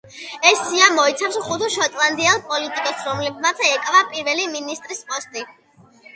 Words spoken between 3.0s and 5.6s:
რომლებსაც ეკავა პირველი მინისტრის პოსტი.